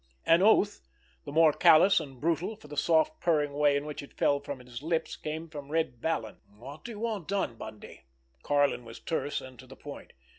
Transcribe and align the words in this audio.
An 0.25 0.41
oath, 0.41 0.81
the 1.25 1.31
more 1.31 1.53
callous 1.53 1.99
and 1.99 2.19
brutal 2.19 2.55
for 2.55 2.67
the 2.67 2.75
soft 2.75 3.19
purring 3.21 3.53
way 3.53 3.75
in 3.77 3.85
which 3.85 4.01
it 4.01 4.17
fell 4.17 4.39
from 4.39 4.57
his 4.57 4.81
lips, 4.81 5.15
came 5.15 5.47
from 5.47 5.69
Red 5.71 5.97
Vallon. 6.01 6.37
"What 6.57 6.83
do 6.85 6.91
you 6.93 6.99
want 7.01 7.27
done, 7.27 7.55
Bundy?" 7.55 8.05
Karlin 8.41 8.83
was 8.83 8.99
terse 8.99 9.41
and 9.41 9.59
to 9.59 9.67
the 9.67 9.75
point. 9.75 10.13